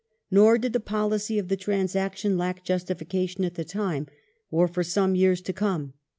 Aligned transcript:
Nor 0.31 0.57
did 0.57 0.73
the 0.73 0.79
policy 0.79 1.37
of 1.37 1.47
the 1.47 1.55
transaction 1.55 2.35
lack 2.35 2.63
justification 2.63 3.45
at 3.45 3.53
the 3.53 3.63
time, 3.63 4.07
or 4.49 4.67
for 4.67 4.83
some 4.83 5.13
years 5.13 5.41
to 5.41 5.53
come. 5.53 5.93